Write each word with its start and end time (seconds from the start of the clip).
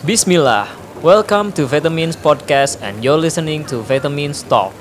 Bismillah, 0.00 0.64
welcome 1.04 1.52
to 1.52 1.68
Vitamins 1.68 2.16
Podcast 2.16 2.80
and 2.80 3.04
you're 3.04 3.20
listening 3.20 3.68
to 3.68 3.84
Vitamins 3.84 4.40
Talk. 4.40 4.72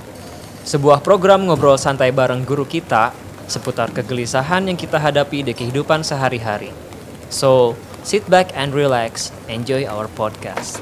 Sebuah 0.64 1.04
program 1.04 1.44
ngobrol 1.44 1.76
santai 1.76 2.16
bareng 2.16 2.48
guru 2.48 2.64
kita 2.64 3.12
seputar 3.44 3.92
kegelisahan 3.92 4.72
yang 4.72 4.80
kita 4.80 4.96
hadapi 4.96 5.44
di 5.44 5.52
kehidupan 5.52 6.08
sehari-hari. 6.08 6.72
So, 7.28 7.76
sit 8.00 8.32
back 8.32 8.56
and 8.56 8.72
relax, 8.72 9.36
enjoy 9.52 9.84
our 9.92 10.08
podcast. 10.08 10.80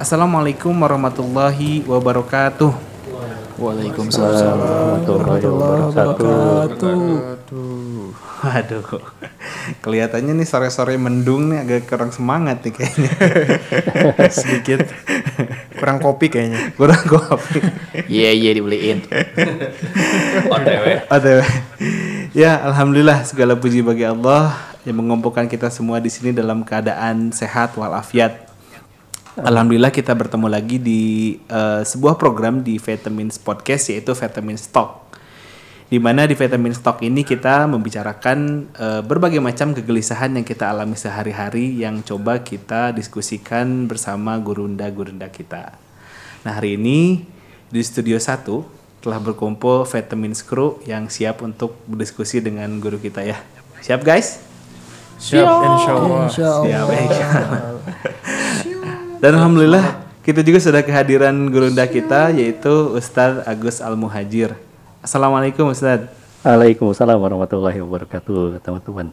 Assalamualaikum 0.00 0.72
warahmatullahi 0.72 1.84
wabarakatuh. 1.84 2.72
Waalaikumsalam 3.60 4.56
warahmatullahi 5.04 5.92
wabarakatuh. 5.92 6.96
Waduh, 8.48 9.36
kelihatannya 9.80 10.36
nih 10.36 10.48
sore-sore 10.48 10.96
mendung 11.00 11.52
nih 11.52 11.64
agak 11.64 11.88
kurang 11.88 12.10
semangat 12.10 12.60
nih 12.64 12.72
kayaknya. 12.76 13.12
Sedikit 14.34 14.80
kurang 15.78 15.98
kopi 16.00 16.28
kayaknya. 16.28 16.72
kurang 16.76 17.02
kopi. 17.06 17.60
Iya 18.08 18.30
iya 18.34 18.50
dibeliin. 18.52 19.04
OTW. 21.08 21.40
Ya, 22.36 22.60
alhamdulillah 22.60 23.24
segala 23.24 23.56
puji 23.56 23.80
bagi 23.80 24.04
Allah 24.04 24.52
yang 24.84 25.00
mengumpulkan 25.00 25.48
kita 25.48 25.72
semua 25.72 26.00
di 26.00 26.12
sini 26.12 26.36
dalam 26.36 26.64
keadaan 26.64 27.32
sehat 27.32 27.76
walafiat. 27.76 28.48
Alhamdulillah 29.38 29.94
kita 29.94 30.10
bertemu 30.18 30.50
lagi 30.50 30.76
di 30.82 31.02
eh, 31.46 31.82
sebuah 31.86 32.18
program 32.18 32.66
di 32.66 32.76
Vitamins 32.76 33.38
Podcast 33.38 33.88
yaitu 33.88 34.10
Vitamins 34.10 34.66
Talk. 34.66 35.07
Di 35.88 35.96
mana 35.96 36.28
di 36.28 36.36
Vitamins 36.36 36.84
Talk 36.84 37.00
ini 37.00 37.24
kita 37.24 37.64
membicarakan 37.64 38.68
eh, 38.76 39.00
berbagai 39.00 39.40
macam 39.40 39.72
kegelisahan 39.72 40.36
yang 40.36 40.44
kita 40.44 40.68
alami 40.68 41.00
sehari-hari 41.00 41.80
yang 41.80 42.04
coba 42.04 42.44
kita 42.44 42.92
diskusikan 42.92 43.88
bersama 43.88 44.36
gurunda-gurunda 44.36 45.32
kita. 45.32 45.72
Nah, 46.44 46.52
hari 46.60 46.76
ini 46.76 47.24
di 47.72 47.80
studio 47.80 48.20
1 48.20 48.44
telah 49.00 49.16
berkumpul 49.16 49.88
Vitamins 49.88 50.44
Crew 50.44 50.76
yang 50.84 51.08
siap 51.08 51.40
untuk 51.40 51.80
berdiskusi 51.88 52.44
dengan 52.44 52.68
guru 52.84 53.00
kita 53.00 53.24
ya. 53.24 53.40
Siap 53.80 54.04
guys? 54.04 54.44
Siap 55.16 55.48
insya 55.48 55.92
Allah. 55.96 56.24
Siap, 56.28 56.88
insya 56.92 57.28
Dan 59.24 59.32
alhamdulillah 59.40 60.04
kita 60.20 60.44
juga 60.44 60.60
sudah 60.60 60.84
kehadiran 60.84 61.32
gurunda 61.48 61.88
kita 61.88 62.28
yaitu 62.36 62.92
Ustadz 62.92 63.48
Agus 63.48 63.80
Al 63.80 63.96
Muhajir. 63.96 64.67
Assalamualaikum 65.08 65.72
Ustadz. 65.72 66.12
Waalaikumsalam 66.44 67.16
warahmatullahi 67.16 67.80
wabarakatuh, 67.80 68.60
teman-teman. 68.60 69.08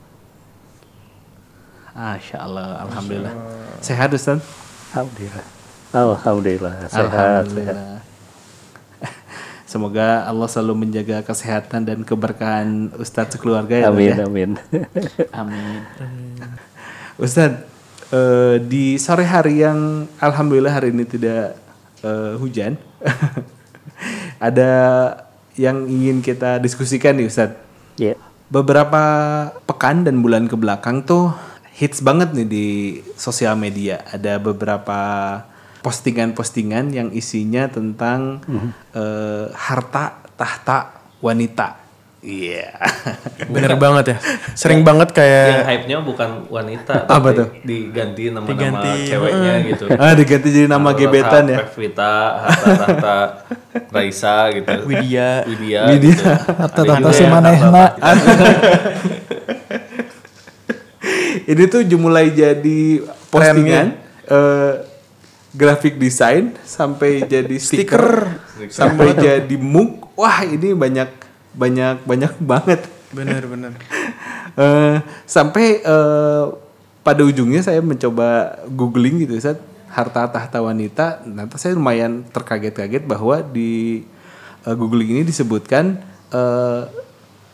Masya 1.96 2.36
Allah, 2.36 2.84
alhamdulillah. 2.84 3.32
Sehat 3.80 4.12
Ustadz? 4.12 4.44
Alhamdulillah. 4.92 5.46
Alhamdulillah, 5.96 6.74
sehat, 6.92 7.00
sehat. 7.00 7.48
Alhamdulillah. 7.48 7.96
Semoga 9.72 10.28
Allah 10.28 10.48
selalu 10.52 10.84
menjaga 10.84 11.24
kesehatan 11.24 11.88
dan 11.88 12.04
keberkahan 12.04 12.92
Ustadz 13.00 13.40
sekeluarga 13.40 13.80
ya. 13.80 13.88
Amin, 13.88 14.20
ya. 14.20 14.28
amin. 14.28 14.50
Amin. 15.48 15.80
Ustadz, 17.16 17.64
eh, 18.12 18.60
di 18.60 19.00
sore 19.00 19.24
hari 19.24 19.64
yang 19.64 20.12
alhamdulillah 20.20 20.76
hari 20.76 20.92
ini 20.92 21.08
tidak 21.08 21.56
eh, 22.04 22.36
hujan, 22.36 22.76
ada 24.44 24.72
yang 25.56 25.88
ingin 25.88 26.20
kita 26.20 26.60
diskusikan 26.60 27.16
nih 27.16 27.28
Ustadz. 27.28 27.60
Ya, 27.96 28.16
Beberapa 28.52 29.04
pekan 29.66 30.06
dan 30.06 30.22
bulan 30.22 30.46
ke 30.46 30.56
belakang 30.60 31.02
tuh 31.02 31.34
hits 31.76 32.00
banget 32.04 32.32
nih 32.36 32.48
di 32.48 32.68
sosial 33.16 33.58
media. 33.58 34.04
Ada 34.12 34.38
beberapa 34.40 35.00
postingan-postingan 35.82 36.94
yang 36.94 37.10
isinya 37.14 37.70
tentang 37.70 38.42
eh, 38.94 39.48
harta 39.54 40.18
tahta 40.34 40.94
wanita. 41.22 41.85
Iya. 42.26 42.74
Bener 43.54 43.78
banget 43.78 44.06
ya. 44.12 44.18
Sering 44.58 44.82
banget 44.82 45.14
yang 45.14 45.18
kayak 45.22 45.62
hype-nya 45.70 46.02
bukan 46.02 46.50
wanita 46.50 47.06
Apa 47.06 47.30
tuh? 47.38 47.48
diganti 47.62 48.34
nama-nama 48.34 48.82
Diganti, 48.82 48.92
ceweknya 49.14 49.54
gitu 49.70 49.86
ah 49.94 50.14
diganti 50.18 50.48
jadi 50.50 50.66
nama 50.66 50.90
Harta 50.90 51.00
gebetan 51.06 51.44
ya. 51.46 51.58
Pevita 51.70 52.14
Harta 52.50 52.74
Tahta 52.74 53.18
Raisa 53.94 54.50
gitu 54.58 54.74
Widya. 54.90 55.46
Widya, 55.46 55.82
Widya. 55.94 56.10
gitu. 56.18 56.26
Tahta 56.26 56.82
yang 57.22 57.30
manehna. 57.30 57.86
Harta 58.02 58.34
Ini 61.46 61.64
tuh 61.70 61.86
mulai 62.02 62.34
jadi 62.34 63.06
postingan 63.30 63.94
eh, 64.26 64.74
grafik 65.54 66.02
desain 66.02 66.58
sampai 66.66 67.22
jadi 67.24 67.56
stiker, 67.62 68.34
sampai 68.74 69.14
jadi 69.14 69.56
mug. 69.62 70.10
Wah, 70.18 70.42
ini 70.42 70.74
banyak 70.74 71.25
banyak 71.56 72.04
banyak 72.04 72.34
banget. 72.52 72.82
Bener 73.12 73.44
bener. 73.48 73.74
Eh, 74.56 75.04
sampai 75.28 75.84
eh, 75.84 76.46
pada 77.04 77.22
ujungnya 77.28 77.60
saya 77.60 77.84
mencoba 77.84 78.56
googling 78.72 79.28
gitu 79.28 79.36
Ustaz, 79.36 79.60
harta 79.92 80.32
tahta 80.32 80.64
wanita. 80.64 81.28
Nanti 81.28 81.60
saya 81.60 81.76
lumayan 81.76 82.24
terkaget-kaget 82.32 83.04
bahwa 83.04 83.44
di 83.44 84.08
eh, 84.64 84.76
googling 84.80 85.20
ini 85.20 85.28
disebutkan 85.28 86.00
eh, 86.32 86.88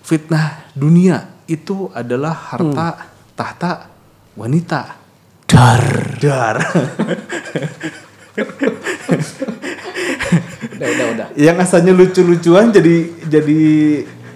fitnah 0.05 0.61
dunia 0.77 1.25
itu 1.49 1.89
adalah 1.89 2.37
harta 2.53 3.09
tahta 3.33 3.89
wanita. 4.37 4.93
Dar. 5.49 5.81
Dar. 6.21 6.57
Udah 10.91 11.07
udah. 11.15 11.27
Yang 11.33 11.57
asalnya 11.63 11.93
lucu-lucuan 11.93 12.69
jadi 12.69 12.95
jadi 13.25 13.59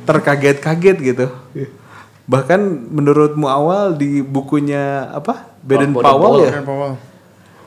terkaget-kaget 0.05 0.97
gitu. 1.01 1.27
Bahkan 2.25 2.59
menurutmu 2.89 3.45
awal 3.45 3.93
di 3.93 4.21
bukunya 4.21 5.09
apa? 5.11 5.53
Baden 5.61 5.93
Powell 5.93 6.45
ya? 6.45 6.61
Powell. 6.61 6.97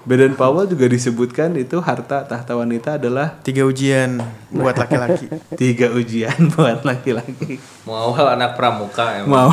Baden 0.03 0.34
Powell 0.34 0.65
juga 0.65 0.88
disebutkan 0.88 1.53
itu 1.54 1.76
harta 1.84 2.25
tahta 2.25 2.56
wanita 2.56 2.97
adalah 2.97 3.37
Tiga 3.44 3.69
ujian 3.69 4.16
buat 4.49 4.72
laki-laki. 4.72 5.28
tiga 5.60 5.93
ujian 5.93 6.49
buat 6.56 6.81
laki-laki. 6.81 7.60
mau 7.84 8.09
awal 8.09 8.32
anak 8.32 8.56
pramuka 8.56 9.20
emang. 9.20 9.53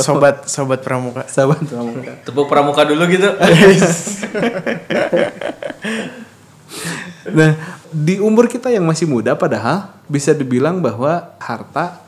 Sobat 0.00 0.48
sobat 0.48 0.80
pramuka. 0.80 1.28
sahabat 1.28 1.60
pramuka. 1.62 2.12
tepuk 2.24 2.46
pramuka 2.48 2.82
dulu 2.88 3.04
gitu 3.06 3.28
Nah, 7.30 7.52
di 7.90 8.22
umur 8.22 8.46
kita 8.46 8.70
yang 8.70 8.86
masih 8.86 9.10
muda 9.10 9.34
padahal 9.34 9.90
bisa 10.06 10.30
dibilang 10.30 10.78
bahwa 10.78 11.34
harta 11.42 11.98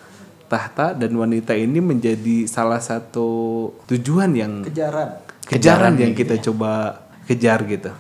tahta 0.47 0.95
dan 0.95 1.11
wanita 1.17 1.57
ini 1.59 1.83
menjadi 1.83 2.47
salah 2.47 2.79
satu 2.79 3.71
tujuan 3.91 4.31
yang 4.37 4.53
kejaran 4.63 5.19
kejaran 5.47 5.95
yang 5.99 6.13
kita 6.15 6.39
coba 6.39 7.03
kejar 7.27 7.65
gitu. 7.67 7.91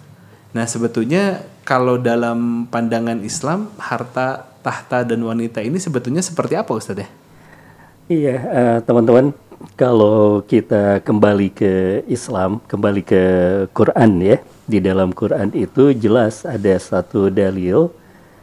Nah 0.53 0.69
sebetulnya 0.69 1.43
kalau 1.65 1.99
dalam 1.99 2.69
pandangan 2.69 3.23
Islam 3.25 3.73
harta 3.81 4.53
tahta 4.63 5.03
dan 5.03 5.21
wanita 5.27 5.59
ini 5.65 5.77
sebetulnya 5.83 6.23
seperti 6.23 6.55
apa 6.55 6.71
Ustaz 6.73 7.03
ya? 7.03 7.09
Iya, 8.11 8.37
eh, 8.37 8.79
teman-teman, 8.83 9.33
kalau 9.79 10.43
kita 10.45 11.01
kembali 11.07 11.49
ke 11.55 11.73
Islam, 12.11 12.59
kembali 12.67 13.03
ke 13.07 13.23
Quran 13.71 14.21
ya, 14.21 14.37
di 14.67 14.79
dalam 14.79 15.11
Quran 15.11 15.51
itu 15.53 15.91
jelas 15.91 16.47
ada 16.47 16.79
satu 16.79 17.29
dalil 17.29 17.91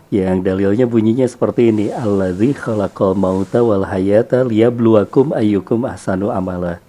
yang 0.09 0.41
dalilnya 0.41 0.89
bunyinya 0.89 1.29
seperti 1.29 1.69
ini, 1.69 1.93
Allazi 1.93 2.57
khalaqal 2.57 3.13
mauta 3.13 3.61
wal 3.61 3.85
hayata 3.85 4.41
liyabluwakum 4.41 5.37
ayyukum 5.37 5.85
ahsanu 5.85 6.33
amala. 6.33 6.81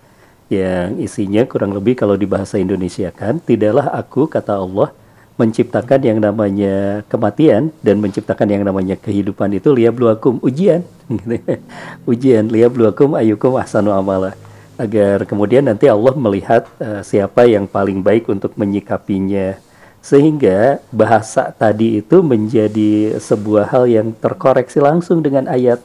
Yang 0.49 1.05
isinya 1.05 1.45
kurang 1.45 1.77
lebih 1.77 2.01
kalau 2.01 2.17
di 2.17 2.25
bahasa 2.25 2.57
Indonesia 2.57 3.13
kan, 3.13 3.37
tidaklah 3.45 3.93
aku 3.93 4.25
kata 4.25 4.57
Allah 4.57 4.97
menciptakan 5.37 6.01
yang 6.01 6.17
namanya 6.17 7.05
kematian 7.13 7.69
dan 7.85 8.01
menciptakan 8.01 8.49
yang 8.49 8.65
namanya 8.65 8.97
kehidupan 8.97 9.53
itu 9.53 9.69
liyabluwakum. 9.69 10.41
Ujian. 10.41 10.81
Ujian. 12.11 12.49
Liyabluwakum 12.49 13.21
ayyukum 13.21 13.61
ahsanu 13.61 13.93
amala 13.93 14.33
agar 14.81 15.29
kemudian 15.29 15.69
nanti 15.69 15.85
Allah 15.85 16.17
melihat 16.17 16.65
eh, 16.81 17.05
siapa 17.05 17.45
yang 17.45 17.69
paling 17.69 18.01
baik 18.01 18.33
untuk 18.33 18.57
menyikapinya. 18.57 19.61
Sehingga 20.01 20.81
bahasa 20.89 21.53
tadi 21.53 22.01
itu 22.01 22.25
menjadi 22.25 23.21
sebuah 23.21 23.69
hal 23.69 23.85
yang 23.85 24.17
terkoreksi 24.17 24.81
langsung 24.81 25.21
dengan 25.21 25.45
ayat. 25.45 25.77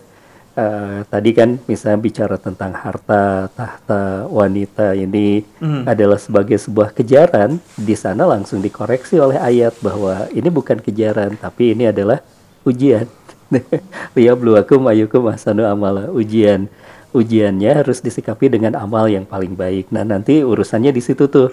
Eh, 0.56 1.04
tadi 1.12 1.36
kan 1.36 1.60
misalnya 1.68 2.00
bicara 2.00 2.40
tentang 2.40 2.72
harta 2.72 3.52
tahta 3.52 4.24
wanita 4.32 4.96
ini 4.96 5.44
adalah 5.84 6.16
sebagai 6.16 6.56
sebuah 6.56 6.96
kejaran. 6.96 7.60
Di 7.76 8.00
sana 8.00 8.24
langsung 8.24 8.64
dikoreksi 8.64 9.20
oleh 9.20 9.36
ayat 9.36 9.76
bahwa 9.84 10.32
ini 10.32 10.48
bukan 10.48 10.80
kejaran 10.80 11.36
tapi 11.36 11.76
ini 11.76 11.92
adalah 11.92 12.24
ujian. 12.64 13.12
Liyabluwakum 14.16 14.88
ayyukum 14.88 15.28
ahsanu 15.28 15.68
amala. 15.68 16.08
Ujian 16.16 16.72
ujiannya 17.16 17.72
harus 17.82 18.04
disikapi 18.04 18.52
dengan 18.52 18.76
amal 18.76 19.08
yang 19.08 19.24
paling 19.24 19.56
baik. 19.56 19.96
Nah, 19.96 20.04
nanti 20.04 20.44
urusannya 20.44 20.92
di 20.92 21.00
situ 21.00 21.32
tuh. 21.32 21.50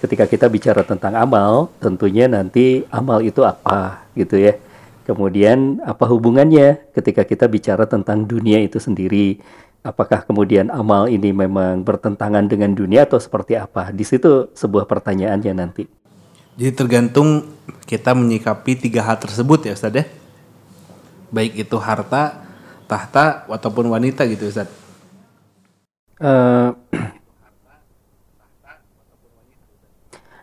Ketika 0.00 0.24
kita 0.24 0.48
bicara 0.48 0.80
tentang 0.80 1.12
amal, 1.12 1.68
tentunya 1.76 2.24
nanti 2.24 2.88
amal 2.88 3.20
itu 3.20 3.44
apa 3.44 4.00
gitu 4.16 4.40
ya. 4.40 4.56
Kemudian 5.04 5.84
apa 5.84 6.08
hubungannya 6.08 6.80
ketika 6.96 7.20
kita 7.26 7.44
bicara 7.52 7.84
tentang 7.84 8.24
dunia 8.24 8.64
itu 8.64 8.80
sendiri? 8.80 9.44
Apakah 9.84 10.24
kemudian 10.24 10.72
amal 10.72 11.04
ini 11.04 11.36
memang 11.36 11.84
bertentangan 11.84 12.48
dengan 12.48 12.72
dunia 12.72 13.04
atau 13.04 13.20
seperti 13.20 13.60
apa? 13.60 13.92
Di 13.92 14.04
situ 14.08 14.48
sebuah 14.56 14.88
pertanyaannya 14.88 15.52
nanti. 15.52 15.84
Jadi 16.56 16.72
tergantung 16.72 17.44
kita 17.84 18.16
menyikapi 18.16 18.80
tiga 18.80 19.04
hal 19.04 19.20
tersebut 19.20 19.68
ya 19.68 19.76
Ustaz 19.76 20.00
ya. 20.00 20.08
Baik 21.28 21.60
itu 21.60 21.76
harta, 21.76 22.40
tahta 22.88 23.44
ataupun 23.52 23.92
wanita 23.92 24.24
gitu 24.24 24.48
Ustaz. 24.48 24.79
Eh, 26.20 26.70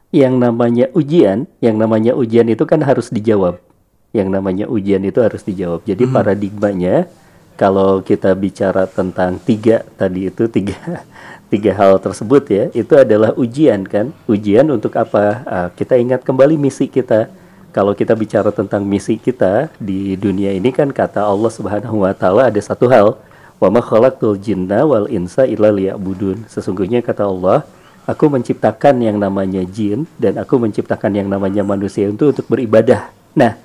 yang 0.09 0.41
namanya 0.41 0.89
ujian, 0.97 1.45
yang 1.62 1.77
namanya 1.77 2.18
ujian 2.18 2.50
itu 2.50 2.65
kan 2.65 2.81
harus 2.81 3.13
dijawab. 3.13 3.62
Yang 4.09 4.27
namanya 4.33 4.65
ujian 4.65 5.06
itu 5.06 5.21
harus 5.21 5.45
dijawab. 5.45 5.85
Jadi 5.85 6.09
paradigmanya 6.09 7.06
kalau 7.53 8.01
kita 8.01 8.33
bicara 8.33 8.89
tentang 8.89 9.38
tiga 9.38 9.85
tadi 10.01 10.33
itu 10.33 10.50
tiga 10.50 11.06
tiga 11.53 11.71
hal 11.77 12.01
tersebut 12.01 12.44
ya, 12.50 12.63
itu 12.74 12.97
adalah 12.97 13.38
ujian 13.38 13.85
kan? 13.85 14.09
Ujian 14.25 14.65
untuk 14.74 14.97
apa? 14.97 15.45
Ah, 15.45 15.69
kita 15.69 15.94
ingat 15.94 16.25
kembali 16.25 16.57
misi 16.57 16.89
kita. 16.89 17.29
Kalau 17.69 17.94
kita 17.94 18.18
bicara 18.18 18.50
tentang 18.50 18.81
misi 18.81 19.21
kita 19.21 19.69
di 19.77 20.18
dunia 20.18 20.50
ini 20.57 20.74
kan 20.74 20.89
kata 20.89 21.21
Allah 21.21 21.51
Subhanahu 21.53 22.01
wa 22.01 22.13
taala 22.18 22.50
ada 22.50 22.57
satu 22.57 22.89
hal, 22.89 23.21
wa 23.57 23.69
ma 23.74 23.81
khalaqtul 23.81 24.38
jinna 24.38 24.86
wal 24.86 25.09
insa 25.09 25.45
illa 25.50 25.74
liya'budun. 25.74 26.45
Sesungguhnya 26.50 27.01
kata 27.01 27.25
Allah, 27.25 27.65
aku 28.06 28.30
menciptakan 28.31 29.04
yang 29.04 29.18
namanya 29.18 29.65
jin 29.65 30.06
dan 30.15 30.38
aku 30.39 30.62
menciptakan 30.62 31.12
yang 31.18 31.27
namanya 31.27 31.65
manusia 31.65 32.07
itu 32.07 32.31
untuk 32.31 32.45
beribadah. 32.48 33.09
Nah, 33.36 33.57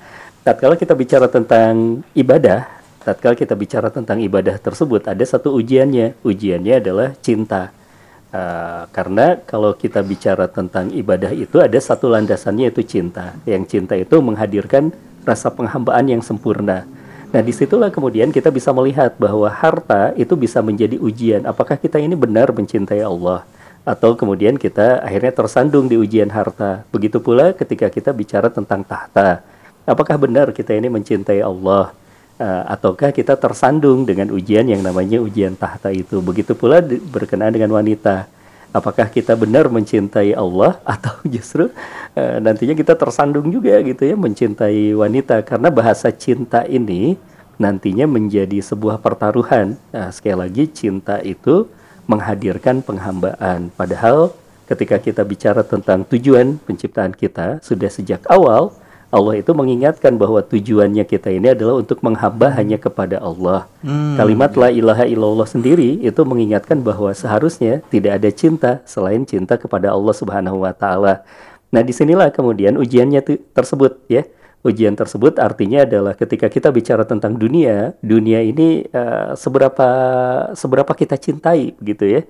tatkala 0.43 0.75
kita 0.75 0.93
bicara 0.97 1.29
tentang 1.29 2.03
ibadah, 2.13 2.67
tatkala 3.05 3.33
kita 3.37 3.55
bicara 3.55 3.87
tentang 3.93 4.19
ibadah 4.19 4.59
tersebut 4.59 5.07
ada 5.07 5.23
satu 5.23 5.55
ujiannya. 5.55 6.19
Ujiannya 6.25 6.73
adalah 6.83 7.15
cinta. 7.23 7.71
Uh, 8.33 8.89
karena 8.89 9.37
kalau 9.45 9.77
kita 9.77 10.01
bicara 10.01 10.49
tentang 10.49 10.89
ibadah 10.89 11.29
itu 11.29 11.61
ada 11.61 11.77
satu 11.77 12.09
landasannya 12.09 12.73
yaitu 12.73 12.81
cinta. 12.81 13.37
Yang 13.45 13.77
cinta 13.77 13.93
itu 13.93 14.17
menghadirkan 14.19 14.89
rasa 15.21 15.53
penghambaan 15.53 16.09
yang 16.09 16.21
sempurna. 16.25 16.89
Nah, 17.33 17.41
di 17.41 17.49
situlah 17.49 17.89
kemudian 17.89 18.29
kita 18.29 18.53
bisa 18.53 18.69
melihat 18.69 19.17
bahwa 19.17 19.49
harta 19.49 20.13
itu 20.13 20.37
bisa 20.37 20.61
menjadi 20.61 21.01
ujian. 21.01 21.49
Apakah 21.49 21.81
kita 21.81 21.97
ini 21.97 22.13
benar 22.13 22.53
mencintai 22.53 23.01
Allah? 23.01 23.41
Atau 23.81 24.13
kemudian 24.13 24.53
kita 24.53 25.01
akhirnya 25.01 25.33
tersandung 25.33 25.89
di 25.89 25.97
ujian 25.97 26.29
harta. 26.29 26.85
Begitu 26.93 27.17
pula 27.17 27.49
ketika 27.57 27.89
kita 27.89 28.13
bicara 28.13 28.53
tentang 28.53 28.85
tahta. 28.85 29.41
Apakah 29.81 30.21
benar 30.21 30.53
kita 30.53 30.77
ini 30.77 30.93
mencintai 30.93 31.41
Allah? 31.41 31.89
Uh, 32.37 32.63
ataukah 32.69 33.09
kita 33.09 33.33
tersandung 33.33 34.05
dengan 34.05 34.29
ujian 34.29 34.69
yang 34.69 34.85
namanya 34.85 35.17
ujian 35.17 35.57
tahta 35.57 35.89
itu? 35.89 36.21
Begitu 36.21 36.53
pula 36.53 36.85
berkenaan 36.85 37.57
dengan 37.57 37.73
wanita. 37.73 38.29
Apakah 38.69 39.09
kita 39.09 39.33
benar 39.33 39.73
mencintai 39.73 40.37
Allah 40.37 40.77
atau 40.93 41.17
justru 41.25 41.73
uh, 42.17 42.37
nantinya 42.41 42.73
kita 42.77 42.93
tersandung 42.97 43.49
juga 43.49 43.77
gitu 43.81 44.03
ya 44.03 44.15
mencintai 44.17 44.93
wanita 44.97 45.41
karena 45.45 45.69
bahasa 45.69 46.09
cinta 46.13 46.65
ini 46.65 47.17
nantinya 47.61 48.09
menjadi 48.09 48.59
sebuah 48.59 48.97
pertaruhan. 48.99 49.77
Nah, 49.93 50.09
sekali 50.09 50.37
lagi 50.37 50.63
cinta 50.73 51.21
itu 51.21 51.69
menghadirkan 52.09 52.83
penghambaan. 52.83 53.69
Padahal 53.77 54.33
ketika 54.65 54.97
kita 54.97 55.21
bicara 55.23 55.61
tentang 55.61 56.03
tujuan 56.07 56.57
penciptaan 56.63 57.13
kita 57.13 57.61
sudah 57.61 57.89
sejak 57.91 58.25
awal 58.31 58.73
Allah 59.13 59.37
itu 59.37 59.53
mengingatkan 59.53 60.17
bahwa 60.17 60.41
tujuannya 60.41 61.05
kita 61.05 61.29
ini 61.29 61.53
adalah 61.53 61.77
untuk 61.77 62.01
menghamba 62.01 62.49
hanya 62.57 62.81
kepada 62.81 63.21
Allah. 63.21 63.69
Kalimat 64.17 64.57
la 64.57 64.73
ilaha 64.73 65.05
illallah 65.05 65.45
sendiri 65.45 66.01
itu 66.01 66.21
mengingatkan 66.25 66.81
bahwa 66.81 67.13
seharusnya 67.13 67.85
tidak 67.93 68.17
ada 68.17 68.29
cinta 68.33 68.71
selain 68.89 69.21
cinta 69.21 69.53
kepada 69.53 69.93
Allah 69.93 70.17
Subhanahu 70.17 70.65
wa 70.65 70.73
taala. 70.73 71.21
Nah, 71.73 71.81
di 71.81 71.89
sinilah 71.89 72.29
kemudian 72.29 72.77
ujiannya 72.77 73.25
tersebut 73.51 74.05
ya. 74.07 74.23
Ujian 74.63 74.95
tersebut 74.95 75.43
artinya 75.43 75.83
adalah 75.83 76.15
ketika 76.15 76.47
kita 76.47 76.71
bicara 76.71 77.03
tentang 77.03 77.35
dunia, 77.35 77.99
dunia 77.99 78.39
ini 78.39 78.87
eh, 78.87 79.35
seberapa 79.35 79.89
seberapa 80.55 80.87
kita 80.95 81.19
cintai 81.19 81.75
gitu 81.83 82.07
ya. 82.07 82.23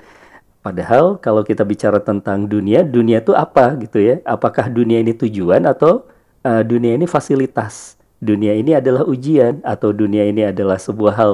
Padahal 0.64 1.20
kalau 1.20 1.44
kita 1.44 1.68
bicara 1.68 2.00
tentang 2.00 2.48
dunia, 2.48 2.88
dunia 2.88 3.20
itu 3.20 3.36
apa 3.36 3.76
gitu 3.84 4.00
ya? 4.00 4.24
Apakah 4.24 4.72
dunia 4.72 5.04
ini 5.04 5.12
tujuan 5.12 5.68
atau 5.68 6.08
uh, 6.48 6.64
dunia 6.64 6.96
ini 6.96 7.04
fasilitas? 7.04 8.00
Dunia 8.24 8.56
ini 8.56 8.72
adalah 8.72 9.04
ujian 9.04 9.60
atau 9.68 9.92
dunia 9.92 10.24
ini 10.24 10.48
adalah 10.48 10.80
sebuah 10.80 11.20
hal 11.20 11.34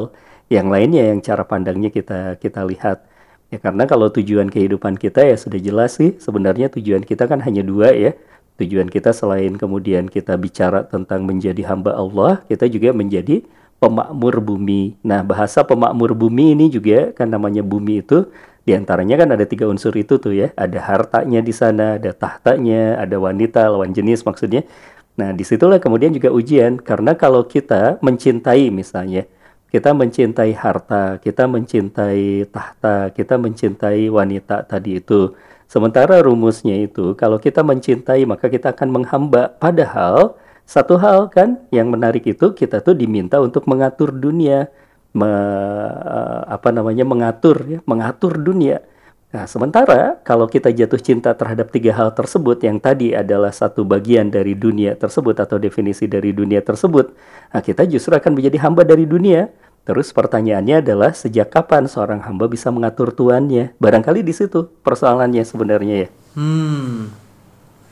yang 0.49 0.73
lainnya 0.73 1.13
yang 1.13 1.21
cara 1.21 1.45
pandangnya 1.45 1.93
kita 1.93 2.41
kita 2.41 2.65
lihat. 2.65 3.05
Ya 3.49 3.57
karena 3.57 3.89
kalau 3.89 4.13
tujuan 4.13 4.53
kehidupan 4.53 5.01
kita 5.01 5.25
ya 5.25 5.33
sudah 5.33 5.57
jelas 5.57 5.97
sih 5.97 6.13
sebenarnya 6.21 6.69
tujuan 6.69 7.01
kita 7.01 7.25
kan 7.25 7.41
hanya 7.41 7.65
dua 7.65 7.93
ya. 7.93 8.13
Tujuan 8.61 8.91
kita 8.91 9.15
selain 9.15 9.55
kemudian 9.55 10.11
kita 10.11 10.35
bicara 10.35 10.83
tentang 10.83 11.23
menjadi 11.23 11.63
hamba 11.71 11.95
Allah, 11.95 12.43
kita 12.45 12.67
juga 12.67 12.91
menjadi 12.91 13.41
pemakmur 13.79 14.43
bumi. 14.43 14.99
Nah, 15.01 15.23
bahasa 15.23 15.63
pemakmur 15.63 16.11
bumi 16.11 16.53
ini 16.53 16.67
juga 16.67 17.15
kan 17.15 17.31
namanya 17.31 17.63
bumi 17.63 18.03
itu 18.03 18.27
di 18.67 18.75
antaranya 18.75 19.15
kan 19.15 19.31
ada 19.31 19.47
tiga 19.47 19.65
unsur 19.65 19.95
itu 19.95 20.19
tuh 20.19 20.35
ya. 20.35 20.51
Ada 20.59 20.75
hartanya 20.83 21.39
di 21.39 21.55
sana, 21.55 21.95
ada 21.95 22.11
tahtanya, 22.11 22.99
ada 22.99 23.15
wanita 23.15 23.71
lawan 23.71 23.95
jenis 23.95 24.27
maksudnya. 24.27 24.67
Nah, 25.15 25.31
di 25.31 25.47
situlah 25.47 25.79
kemudian 25.79 26.11
juga 26.11 26.29
ujian 26.29 26.77
karena 26.83 27.15
kalau 27.15 27.47
kita 27.47 27.97
mencintai 28.03 28.71
misalnya, 28.71 29.23
kita 29.69 29.93
mencintai 29.93 30.51
harta, 30.57 31.21
kita 31.21 31.45
mencintai 31.45 32.49
tahta, 32.49 33.13
kita 33.13 33.37
mencintai 33.37 34.09
wanita 34.09 34.65
tadi 34.65 34.97
itu. 34.97 35.37
Sementara 35.69 36.17
rumusnya 36.25 36.73
itu 36.81 37.13
kalau 37.13 37.37
kita 37.37 37.61
mencintai 37.61 38.25
maka 38.25 38.49
kita 38.49 38.73
akan 38.73 38.89
menghamba. 38.89 39.53
Padahal 39.61 40.33
satu 40.65 40.97
hal 40.97 41.29
kan 41.29 41.61
yang 41.69 41.93
menarik 41.93 42.25
itu 42.25 42.53
kita 42.57 42.81
tuh 42.81 42.97
diminta 42.97 43.37
untuk 43.37 43.69
mengatur 43.69 44.09
dunia, 44.09 44.69
me- 45.13 46.45
apa 46.49 46.69
namanya 46.73 47.05
mengatur 47.05 47.57
ya, 47.69 47.79
mengatur 47.85 48.41
dunia. 48.41 48.81
Nah, 49.29 49.45
sementara 49.45 50.17
kalau 50.25 50.49
kita 50.49 50.73
jatuh 50.73 50.97
cinta 50.97 51.37
terhadap 51.37 51.69
tiga 51.69 51.93
hal 51.93 52.09
tersebut 52.17 52.65
yang 52.65 52.81
tadi 52.81 53.13
adalah 53.13 53.53
satu 53.53 53.85
bagian 53.85 54.33
dari 54.33 54.57
dunia 54.57 54.97
tersebut 54.97 55.37
atau 55.37 55.61
definisi 55.61 56.09
dari 56.09 56.33
dunia 56.33 56.65
tersebut, 56.65 57.13
nah 57.53 57.61
kita 57.61 57.85
justru 57.85 58.17
akan 58.17 58.33
menjadi 58.33 58.57
hamba 58.65 58.81
dari 58.81 59.05
dunia. 59.05 59.53
Terus 59.85 60.13
pertanyaannya 60.13 60.85
adalah 60.85 61.17
sejak 61.17 61.49
kapan 61.49 61.89
seorang 61.89 62.21
hamba 62.21 62.45
bisa 62.45 62.69
mengatur 62.69 63.09
tuannya? 63.09 63.73
Barangkali 63.81 64.21
di 64.21 64.33
situ 64.33 64.69
persoalannya 64.85 65.41
sebenarnya 65.41 65.95
ya. 66.05 66.09
Hmm. 66.37 67.09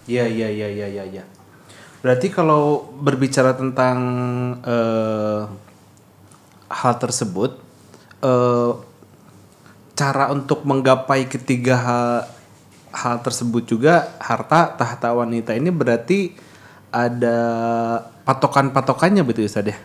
Ya, 0.06 0.30
ya, 0.30 0.50
ya, 0.50 0.70
ya, 0.70 0.88
ya, 0.90 1.04
ya. 1.10 1.24
Berarti 2.06 2.30
kalau 2.30 2.86
berbicara 3.02 3.58
tentang 3.58 3.98
eh, 4.62 5.42
hal 6.70 6.94
tersebut, 7.02 7.58
eh, 8.22 8.72
cara 9.98 10.30
untuk 10.30 10.62
menggapai 10.62 11.25
ketiga 11.25 11.75
hal 11.82 12.10
hal 12.94 13.16
tersebut 13.25 13.66
juga 13.66 14.13
harta 14.22 14.77
tahta 14.77 15.10
wanita 15.12 15.58
ini 15.58 15.74
berarti 15.74 16.38
ada 16.94 17.38
patokan-patokannya 18.24 19.25
betul 19.25 19.46
ya 19.46 19.50
Ustaz 19.50 19.74
ya? 19.74 19.77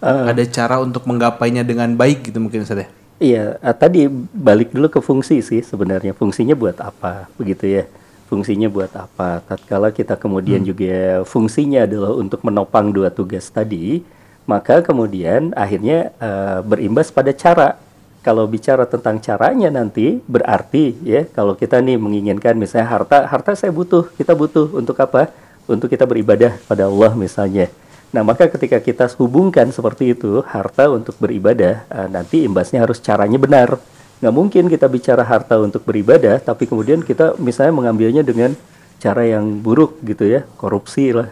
Ada 0.00 0.44
cara 0.48 0.76
untuk 0.80 1.08
menggapainya 1.08 1.64
dengan 1.64 1.92
baik 1.94 2.30
gitu 2.30 2.40
mungkin 2.40 2.64
Ustaz 2.64 2.84
ya? 2.84 2.88
Iya, 3.16 3.44
eh, 3.64 3.76
tadi 3.76 4.00
balik 4.32 4.76
dulu 4.76 4.92
ke 4.92 5.00
fungsi 5.00 5.40
sih 5.40 5.64
sebenarnya. 5.64 6.12
Fungsinya 6.12 6.52
buat 6.52 6.76
apa, 6.84 7.32
begitu 7.40 7.64
ya? 7.64 7.88
Fungsinya 8.28 8.68
buat 8.68 8.92
apa? 8.92 9.40
Tatkala 9.40 9.88
kita 9.88 10.20
kemudian 10.20 10.60
juga 10.60 11.24
fungsinya 11.24 11.88
adalah 11.88 12.12
untuk 12.12 12.44
menopang 12.44 12.92
dua 12.92 13.08
tugas 13.08 13.48
tadi, 13.48 14.04
maka 14.44 14.84
kemudian 14.84 15.56
akhirnya 15.56 16.12
eh, 16.20 16.58
berimbas 16.60 17.08
pada 17.08 17.32
cara. 17.32 17.80
Kalau 18.26 18.42
bicara 18.50 18.82
tentang 18.90 19.22
caranya 19.22 19.70
nanti 19.70 20.18
berarti 20.26 20.98
ya 21.06 21.30
kalau 21.30 21.54
kita 21.54 21.78
nih 21.78 21.94
menginginkan 21.94 22.58
misalnya 22.58 22.90
harta, 22.90 23.22
harta 23.22 23.54
saya 23.54 23.70
butuh, 23.70 24.10
kita 24.18 24.34
butuh 24.34 24.66
untuk 24.74 24.98
apa? 24.98 25.30
Untuk 25.70 25.86
kita 25.86 26.02
beribadah 26.10 26.58
pada 26.66 26.90
Allah 26.90 27.14
misalnya. 27.14 27.70
Nah, 28.10 28.26
maka 28.26 28.50
ketika 28.50 28.82
kita 28.82 29.06
hubungkan 29.22 29.70
seperti 29.70 30.10
itu, 30.10 30.42
harta 30.42 30.90
untuk 30.90 31.14
beribadah, 31.22 31.86
eh, 31.86 32.08
nanti 32.10 32.42
imbasnya 32.42 32.82
harus 32.82 32.98
caranya 32.98 33.38
benar. 33.38 33.78
Nggak 34.18 34.34
mungkin 34.34 34.64
kita 34.74 34.90
bicara 34.90 35.22
harta 35.22 35.62
untuk 35.62 35.86
beribadah, 35.86 36.42
tapi 36.42 36.66
kemudian 36.66 37.06
kita 37.06 37.38
misalnya 37.38 37.78
mengambilnya 37.78 38.26
dengan 38.26 38.58
cara 38.98 39.22
yang 39.22 39.62
buruk 39.62 40.02
gitu 40.02 40.26
ya, 40.26 40.42
korupsi 40.58 41.14
lah. 41.14 41.30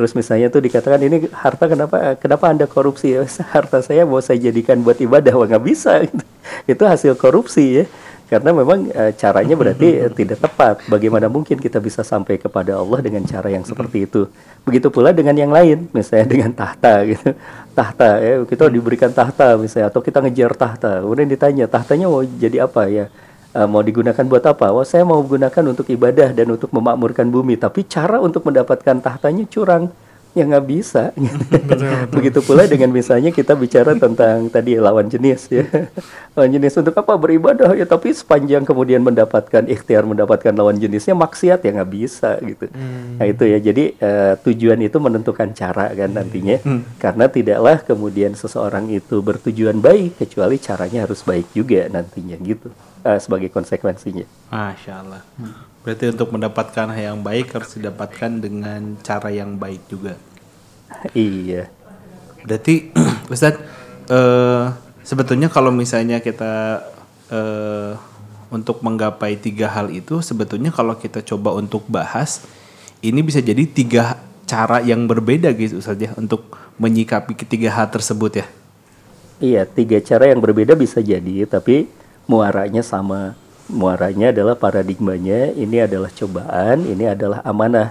Terus 0.00 0.16
misalnya 0.16 0.48
tuh 0.48 0.64
dikatakan 0.64 0.96
ini 1.04 1.28
harta 1.28 1.68
kenapa 1.68 2.16
kenapa 2.16 2.48
anda 2.48 2.64
korupsi 2.64 3.20
ya? 3.20 3.28
Harta 3.52 3.84
saya 3.84 4.08
mau 4.08 4.16
saya 4.24 4.40
jadikan 4.40 4.80
buat 4.80 4.96
ibadah, 4.96 5.36
wah 5.36 5.44
nggak 5.44 5.60
bisa. 5.60 6.00
gitu. 6.08 6.24
Itu 6.72 6.88
hasil 6.88 7.20
korupsi 7.20 7.64
ya. 7.76 7.84
Karena 8.32 8.56
memang 8.56 8.88
eh, 8.88 9.12
caranya 9.12 9.52
berarti 9.60 10.00
tidak 10.24 10.40
tepat. 10.40 10.88
Bagaimana 10.88 11.28
mungkin 11.28 11.60
kita 11.60 11.84
bisa 11.84 12.00
sampai 12.00 12.40
kepada 12.40 12.80
Allah 12.80 13.04
dengan 13.04 13.28
cara 13.28 13.52
yang 13.52 13.60
seperti 13.60 14.08
itu? 14.08 14.24
Begitu 14.64 14.88
pula 14.88 15.12
dengan 15.12 15.36
yang 15.36 15.52
lain, 15.52 15.92
misalnya 15.92 16.32
dengan 16.32 16.56
tahta 16.56 17.04
gitu. 17.04 17.36
Tahta 17.76 18.24
ya, 18.24 18.40
kita 18.48 18.72
diberikan 18.72 19.12
tahta 19.12 19.60
misalnya 19.60 19.92
atau 19.92 20.00
kita 20.00 20.24
ngejar 20.24 20.56
tahta. 20.56 21.04
Kemudian 21.04 21.28
ditanya, 21.28 21.68
tahtanya 21.68 22.08
mau 22.08 22.24
jadi 22.24 22.64
apa 22.64 22.88
ya? 22.88 23.12
Eh, 23.50 23.66
mau 23.66 23.82
digunakan 23.82 24.22
buat 24.22 24.46
apa? 24.46 24.70
Wah, 24.70 24.86
saya 24.86 25.02
mau 25.02 25.18
gunakan 25.26 25.74
untuk 25.74 25.90
ibadah 25.90 26.30
dan 26.30 26.54
untuk 26.54 26.70
memakmurkan 26.70 27.26
bumi. 27.26 27.58
Tapi 27.58 27.82
cara 27.82 28.22
untuk 28.22 28.46
mendapatkan 28.46 29.02
tahtanya 29.02 29.42
curang, 29.50 29.90
ya 30.38 30.46
nggak 30.46 30.66
bisa. 30.70 31.10
Begitu 32.14 32.46
pula 32.46 32.70
dengan 32.70 32.94
misalnya 32.94 33.34
kita 33.34 33.58
bicara 33.58 33.98
tentang 33.98 34.46
tadi 34.54 34.78
lawan 34.78 35.10
jenis 35.10 35.50
ya, 35.50 35.66
lawan 36.38 36.46
jenis 36.54 36.78
untuk 36.78 36.94
apa 36.94 37.10
beribadah 37.18 37.74
ya? 37.74 37.90
Tapi 37.90 38.14
sepanjang 38.14 38.62
kemudian 38.62 39.02
mendapatkan 39.02 39.66
ikhtiar 39.66 40.06
mendapatkan 40.06 40.54
lawan 40.54 40.78
jenisnya 40.78 41.18
maksiat 41.18 41.66
ya 41.66 41.74
nggak 41.74 41.90
bisa 41.90 42.38
gitu. 42.46 42.70
Nah 43.18 43.26
itu 43.26 43.50
ya. 43.50 43.58
Jadi 43.58 43.98
eh, 43.98 44.38
tujuan 44.46 44.78
itu 44.78 45.02
menentukan 45.02 45.50
cara 45.58 45.90
kan 45.90 46.14
nantinya. 46.14 46.62
Karena 47.02 47.26
tidaklah 47.26 47.82
kemudian 47.82 48.38
seseorang 48.38 48.86
itu 48.94 49.18
bertujuan 49.18 49.82
baik 49.82 50.22
kecuali 50.22 50.54
caranya 50.62 51.02
harus 51.02 51.26
baik 51.26 51.50
juga 51.50 51.90
nantinya 51.90 52.38
gitu 52.38 52.70
eh, 53.04 53.18
sebagai 53.20 53.48
konsekuensinya. 53.52 54.26
Masya 54.52 54.92
Allah. 55.00 55.22
Berarti 55.80 56.12
untuk 56.12 56.28
mendapatkan 56.32 56.92
yang 56.96 57.24
baik 57.24 57.56
harus 57.56 57.76
didapatkan 57.76 58.30
dengan 58.40 59.00
cara 59.00 59.32
yang 59.32 59.56
baik 59.56 59.82
juga. 59.88 60.14
iya. 61.16 61.72
Berarti 62.44 62.92
Ustadz 63.32 63.62
eh, 64.08 64.64
sebetulnya 65.04 65.48
kalau 65.48 65.72
misalnya 65.72 66.20
kita 66.20 66.84
eh, 67.32 67.92
untuk 68.50 68.82
menggapai 68.82 69.38
tiga 69.38 69.70
hal 69.70 69.94
itu 69.94 70.18
sebetulnya 70.20 70.74
kalau 70.74 70.98
kita 70.98 71.22
coba 71.22 71.54
untuk 71.54 71.86
bahas 71.86 72.42
ini 73.00 73.22
bisa 73.22 73.38
jadi 73.38 73.62
tiga 73.64 74.18
cara 74.44 74.82
yang 74.82 75.06
berbeda 75.06 75.54
gitu 75.54 75.78
ya 75.78 76.10
untuk 76.18 76.50
menyikapi 76.76 77.38
ketiga 77.38 77.70
hal 77.70 77.86
tersebut 77.88 78.42
ya. 78.42 78.46
Iya, 79.40 79.62
tiga 79.64 79.96
cara 80.04 80.28
yang 80.28 80.40
berbeda 80.42 80.76
bisa 80.76 81.00
jadi, 81.00 81.48
tapi 81.48 81.88
muaranya 82.30 82.86
sama. 82.86 83.34
Muaranya 83.66 84.30
adalah 84.30 84.54
paradigmanya, 84.54 85.50
ini 85.54 85.82
adalah 85.82 86.10
cobaan, 86.14 86.86
ini 86.86 87.10
adalah 87.10 87.42
amanah. 87.42 87.90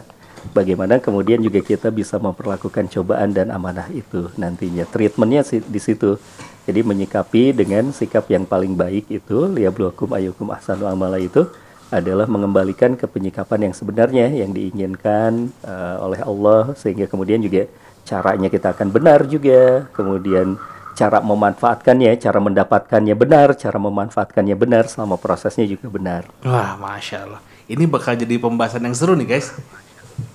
Bagaimana 0.56 1.04
kemudian 1.04 1.44
juga 1.44 1.60
kita 1.60 1.92
bisa 1.92 2.16
memperlakukan 2.16 2.88
cobaan 2.88 3.36
dan 3.36 3.52
amanah 3.52 3.92
itu 3.92 4.32
nantinya. 4.40 4.88
Treatmentnya 4.88 5.44
di 5.44 5.80
situ. 5.80 6.16
Jadi 6.64 6.80
menyikapi 6.84 7.52
dengan 7.52 7.92
sikap 7.92 8.32
yang 8.32 8.48
paling 8.48 8.76
baik 8.76 9.12
itu, 9.12 9.52
liyabluwakum 9.52 10.16
ayyukum 10.16 10.48
ahsanu 10.56 10.88
amala 10.88 11.20
itu 11.20 11.48
adalah 11.92 12.30
mengembalikan 12.30 12.94
ke 12.96 13.10
penyikapan 13.10 13.72
yang 13.72 13.74
sebenarnya 13.76 14.28
yang 14.32 14.54
diinginkan 14.56 15.50
eh, 15.66 15.98
oleh 16.00 16.22
Allah 16.22 16.78
sehingga 16.78 17.10
kemudian 17.10 17.42
juga 17.42 17.66
caranya 18.08 18.48
kita 18.48 18.72
akan 18.76 18.88
benar 18.92 19.28
juga. 19.28 19.88
Kemudian 19.96 20.60
cara 21.00 21.24
memanfaatkannya, 21.24 22.12
cara 22.20 22.44
mendapatkannya 22.44 23.16
benar, 23.16 23.56
cara 23.56 23.80
memanfaatkannya 23.80 24.56
benar 24.60 24.92
selama 24.92 25.16
prosesnya 25.16 25.64
juga 25.64 25.88
benar. 25.88 26.28
Wah, 26.44 26.76
masya 26.76 27.24
Allah. 27.24 27.42
Ini 27.72 27.88
bakal 27.88 28.20
jadi 28.20 28.36
pembahasan 28.36 28.84
yang 28.84 28.92
seru 28.92 29.16
nih 29.16 29.40
guys. 29.40 29.56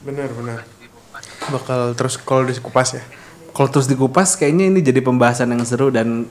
Benar 0.01 0.33
benar. 0.33 0.65
Bakal 1.53 1.93
terus 1.93 2.17
kalau 2.17 2.49
dikupas 2.49 2.97
ya. 2.97 3.05
Kalau 3.53 3.69
terus 3.69 3.85
dikupas, 3.85 4.41
kayaknya 4.41 4.73
ini 4.73 4.81
jadi 4.81 5.05
pembahasan 5.05 5.53
yang 5.53 5.63
seru 5.69 5.93
dan 5.93 6.25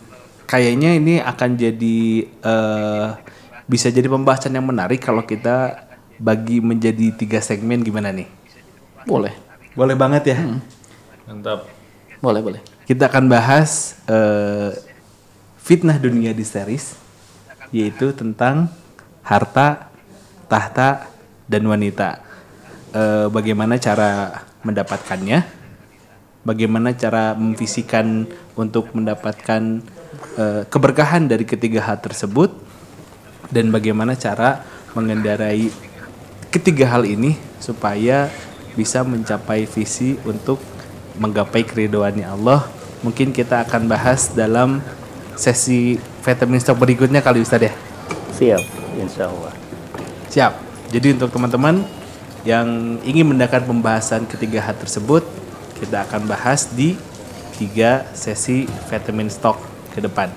kayaknya 0.49 0.97
ini 0.97 1.21
akan 1.21 1.55
jadi 1.55 1.99
eh, 2.25 3.07
bisa 3.69 3.93
jadi 3.93 4.09
pembahasan 4.09 4.57
yang 4.57 4.65
menarik 4.65 4.99
kalau 4.99 5.21
kita 5.23 5.85
bagi 6.17 6.57
menjadi 6.59 7.13
tiga 7.13 7.39
segmen 7.39 7.85
gimana 7.85 8.09
nih? 8.09 8.27
Boleh. 9.05 9.37
Boleh 9.77 9.95
banget 9.95 10.33
ya. 10.33 10.37
Mantap. 11.29 11.69
Boleh, 12.19 12.41
boleh. 12.41 12.72
Kita 12.83 13.07
akan 13.07 13.31
bahas 13.31 13.95
eh, 14.11 14.75
fitnah 15.63 15.95
dunia 15.95 16.35
di 16.35 16.43
series, 16.43 16.99
yaitu 17.71 18.11
tentang 18.11 18.67
harta, 19.23 19.87
tahta, 20.51 21.07
dan 21.47 21.63
wanita. 21.63 22.19
Eh, 22.91 23.27
bagaimana 23.31 23.79
cara 23.79 24.43
mendapatkannya? 24.67 25.63
Bagaimana 26.43 26.91
cara 26.91 27.31
memvisikan 27.39 28.27
untuk 28.59 28.91
mendapatkan 28.91 29.79
eh, 30.35 30.67
keberkahan 30.67 31.31
dari 31.31 31.47
ketiga 31.47 31.87
hal 31.87 32.03
tersebut? 32.03 32.51
Dan 33.47 33.71
bagaimana 33.71 34.19
cara 34.19 34.59
mengendarai 34.91 35.71
ketiga 36.51 36.99
hal 36.99 37.07
ini 37.07 37.39
supaya 37.63 38.27
bisa 38.75 39.07
mencapai 39.07 39.63
visi 39.71 40.19
untuk 40.27 40.72
menggapai 41.17 41.65
keridoannya 41.65 42.25
Allah. 42.25 42.65
Mungkin 43.03 43.35
kita 43.35 43.67
akan 43.67 43.85
bahas 43.91 44.31
dalam 44.31 44.79
sesi 45.35 45.99
vitamin 46.23 46.61
stock 46.61 46.79
berikutnya 46.79 47.19
kali 47.19 47.43
Ustadz 47.43 47.67
ya. 47.67 47.73
Siap, 48.33 48.63
insya 48.97 49.27
Allah. 49.27 49.53
Siap. 50.31 50.53
Jadi 50.93 51.17
untuk 51.17 51.29
teman-teman 51.33 51.83
yang 52.47 52.99
ingin 53.03 53.27
mendengarkan 53.27 53.65
pembahasan 53.65 54.23
ketiga 54.29 54.63
hal 54.63 54.75
tersebut, 54.77 55.25
kita 55.79 56.05
akan 56.07 56.29
bahas 56.29 56.69
di 56.71 56.95
tiga 57.59 58.07
sesi 58.15 58.65
vitamin 58.87 59.29
stock 59.29 59.59
ke 59.93 59.99
depan. 60.01 60.31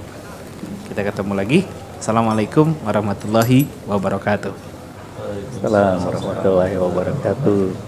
Kita 0.90 1.02
ketemu 1.02 1.32
lagi. 1.34 1.60
Assalamualaikum 1.96 2.76
warahmatullahi 2.84 3.66
wabarakatuh. 3.88 4.52
Assalamualaikum 5.56 6.06
warahmatullahi 6.12 6.74
wabarakatuh. 6.76 7.85